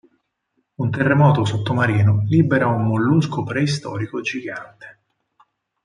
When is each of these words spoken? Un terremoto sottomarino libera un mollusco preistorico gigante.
Un 0.77 0.89
terremoto 0.89 1.45
sottomarino 1.45 2.23
libera 2.27 2.65
un 2.65 2.87
mollusco 2.87 3.43
preistorico 3.43 4.19
gigante. 4.21 5.01